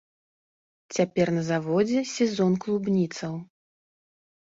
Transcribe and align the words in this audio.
Цяпер 0.95 1.27
на 1.35 1.43
заводзе 1.49 2.01
сезон 2.13 2.51
клубніцаў. 2.65 3.37